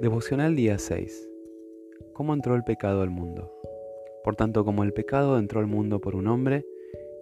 Devocional 0.00 0.54
día 0.54 0.78
6. 0.78 1.28
¿Cómo 2.12 2.32
entró 2.32 2.54
el 2.54 2.64
pecado 2.64 3.02
al 3.02 3.10
mundo? 3.10 3.52
Por 4.22 4.36
tanto, 4.36 4.64
como 4.64 4.84
el 4.84 4.92
pecado 4.92 5.38
entró 5.38 5.60
al 5.60 5.66
mundo 5.66 6.00
por 6.00 6.14
un 6.14 6.28
hombre, 6.28 6.64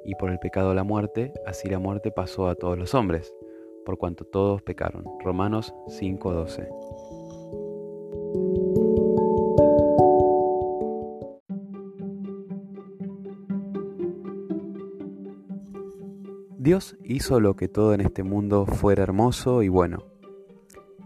y 0.05 0.15
por 0.15 0.31
el 0.31 0.39
pecado 0.39 0.73
la 0.73 0.85
muerte, 0.85 1.33
así 1.47 1.69
la 1.69 1.79
muerte 1.79 2.11
pasó 2.13 2.49
a 2.49 2.55
todos 2.55 2.79
los 2.79 2.95
hombres, 2.95 3.35
por 3.85 3.99
cuanto 3.99 4.25
todos 4.25 4.63
pecaron. 4.63 5.05
Romanos 5.25 5.75
5:12. 5.89 6.69
Dios 16.59 16.97
hizo 17.05 17.41
lo 17.41 17.55
que 17.55 17.69
todo 17.69 17.95
en 17.95 18.01
este 18.01 18.23
mundo 18.23 18.67
fuera 18.67 19.03
hermoso 19.03 19.63
y 19.63 19.69
bueno 19.69 20.16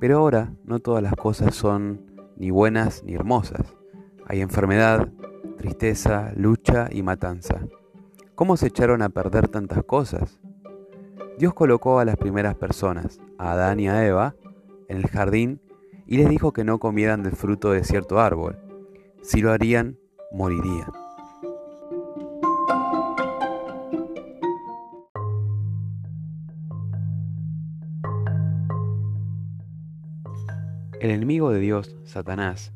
pero 0.01 0.19
ahora 0.19 0.53
no 0.65 0.81
todas 0.81 1.03
las 1.03 1.15
cosas 1.15 1.55
son 1.55 2.11
ni 2.37 2.51
buenas 2.51 3.05
ni 3.05 3.15
hermosas. 3.15 3.77
Hay 4.27 4.41
enfermedad, 4.41 5.13
tristeza, 5.59 6.33
lucha 6.35 6.89
y 6.91 7.03
matanza. 7.03 7.61
¿Cómo 8.35 8.57
se 8.57 8.69
echaron 8.69 9.03
a 9.03 9.11
perder 9.11 9.49
tantas 9.49 9.85
cosas? 9.85 10.41
Dios 11.39 11.53
colocó 11.53 12.01
a 12.01 12.05
las 12.05 12.17
primeras 12.17 12.55
personas, 12.55 13.21
a 13.39 13.53
Adán 13.53 13.79
y 13.79 13.89
a 13.89 14.07
Eva, 14.07 14.35
en 14.89 14.97
el 14.97 15.07
jardín 15.07 15.61
y 16.07 16.17
les 16.17 16.29
dijo 16.29 16.53
que 16.53 16.65
no 16.65 16.79
comieran 16.79 17.23
del 17.23 17.37
fruto 17.37 17.71
de 17.73 17.85
cierto 17.85 18.21
árbol. 18.21 18.59
Si 19.23 19.41
lo 19.41 19.53
harían, 19.53 19.99
morirían. 20.33 21.00
El 31.01 31.13
enemigo 31.13 31.51
de 31.51 31.61
Dios, 31.61 31.97
Satanás, 32.05 32.75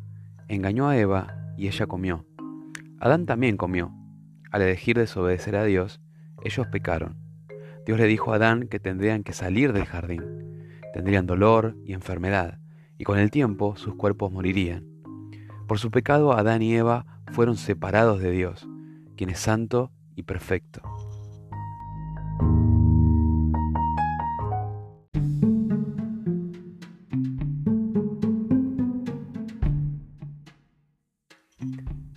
engañó 0.48 0.88
a 0.88 0.96
Eva 0.96 1.52
y 1.58 1.66
ella 1.66 1.86
comió. 1.86 2.24
Adán 2.98 3.26
también 3.26 3.58
comió. 3.58 3.92
Al 4.50 4.62
elegir 4.62 4.96
desobedecer 4.96 5.56
a 5.56 5.64
Dios, 5.64 6.00
ellos 6.42 6.66
pecaron. 6.68 7.18
Dios 7.84 7.98
le 7.98 8.06
dijo 8.06 8.32
a 8.32 8.36
Adán 8.36 8.66
que 8.66 8.80
tendrían 8.80 9.24
que 9.24 9.34
salir 9.34 9.74
del 9.74 9.84
jardín. 9.84 10.24
Tendrían 10.94 11.26
dolor 11.26 11.76
y 11.84 11.92
enfermedad, 11.92 12.60
y 12.96 13.04
con 13.04 13.18
el 13.18 13.30
tiempo 13.30 13.76
sus 13.76 13.94
cuerpos 13.94 14.32
morirían. 14.32 14.86
Por 15.68 15.78
su 15.78 15.90
pecado, 15.90 16.32
Adán 16.32 16.62
y 16.62 16.74
Eva 16.74 17.04
fueron 17.30 17.58
separados 17.58 18.20
de 18.20 18.30
Dios, 18.30 18.66
quien 19.18 19.28
es 19.28 19.38
santo 19.38 19.92
y 20.16 20.22
perfecto. 20.22 20.80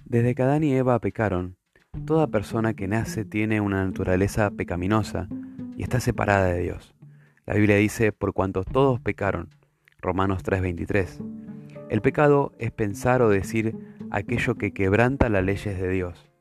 Desde 0.10 0.36
que 0.36 0.44
Adán 0.44 0.64
y 0.64 0.74
Eva 0.74 0.98
pecaron, 1.00 1.58
toda 2.06 2.28
persona 2.28 2.74
que 2.74 2.88
nace 2.88 3.26
tiene 3.26 3.60
una 3.60 3.84
naturaleza 3.84 4.50
pecaminosa 4.52 5.28
y 5.76 5.84
está 5.84 6.00
separada 6.00 6.46
de 6.46 6.62
Dios. 6.62 6.96
La 7.46 7.56
Biblia 7.56 7.76
dice, 7.76 8.14
por 8.14 8.32
cuanto 8.32 8.64
todos 8.64 9.02
pecaron, 9.02 9.50
Romanos 10.00 10.44
3:23. 10.44 11.22
El 11.90 12.02
pecado 12.02 12.54
es 12.58 12.72
pensar 12.72 13.22
o 13.22 13.28
decir 13.28 13.76
aquello 14.10 14.56
que 14.56 14.72
quebranta 14.72 15.28
las 15.28 15.44
leyes 15.44 15.78
de 15.78 15.90
Dios. 15.90 16.32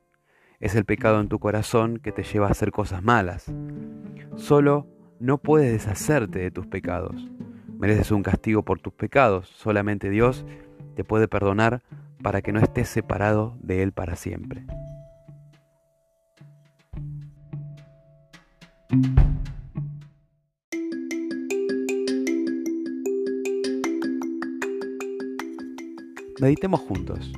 Es 0.60 0.76
el 0.76 0.84
pecado 0.84 1.20
en 1.20 1.26
tu 1.26 1.40
corazón 1.40 1.98
que 1.98 2.12
te 2.12 2.22
lleva 2.22 2.46
a 2.46 2.52
hacer 2.52 2.70
cosas 2.70 3.02
malas. 3.02 3.52
Solo 4.36 4.86
no 5.18 5.38
puedes 5.38 5.72
deshacerte 5.72 6.38
de 6.38 6.52
tus 6.52 6.68
pecados. 6.68 7.32
Mereces 7.80 8.12
un 8.12 8.22
castigo 8.22 8.62
por 8.62 8.78
tus 8.78 8.92
pecados. 8.92 9.48
Solamente 9.48 10.08
Dios 10.08 10.46
te 10.94 11.02
puede 11.02 11.26
perdonar 11.26 11.82
para 12.26 12.42
que 12.42 12.50
no 12.50 12.58
estés 12.58 12.88
separado 12.88 13.56
de 13.60 13.84
Él 13.84 13.92
para 13.92 14.16
siempre. 14.16 14.66
Meditemos 26.40 26.80
juntos. 26.80 27.30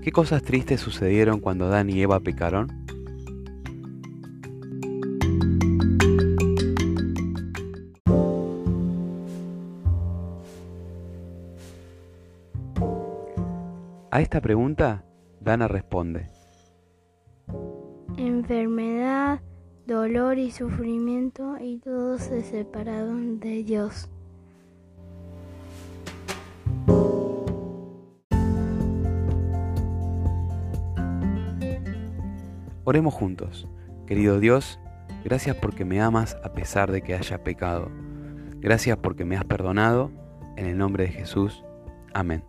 ¿Qué 0.00 0.12
cosas 0.12 0.44
tristes 0.44 0.80
sucedieron 0.80 1.40
cuando 1.40 1.66
Adán 1.66 1.90
y 1.90 2.00
Eva 2.00 2.20
pecaron? 2.20 2.79
A 14.12 14.20
esta 14.20 14.40
pregunta, 14.40 15.04
Dana 15.40 15.68
responde. 15.68 16.26
Enfermedad, 18.16 19.40
dolor 19.86 20.36
y 20.36 20.50
sufrimiento 20.50 21.56
y 21.60 21.78
todos 21.78 22.22
se 22.22 22.42
separaron 22.42 23.38
de 23.38 23.62
Dios. 23.62 24.10
Oremos 32.82 33.14
juntos. 33.14 33.68
Querido 34.08 34.40
Dios, 34.40 34.80
gracias 35.22 35.54
porque 35.54 35.84
me 35.84 36.00
amas 36.00 36.36
a 36.42 36.52
pesar 36.52 36.90
de 36.90 37.02
que 37.02 37.14
haya 37.14 37.44
pecado. 37.44 37.92
Gracias 38.58 38.98
porque 38.98 39.24
me 39.24 39.36
has 39.36 39.44
perdonado. 39.44 40.10
En 40.56 40.66
el 40.66 40.76
nombre 40.76 41.04
de 41.04 41.12
Jesús. 41.12 41.64
Amén. 42.12 42.42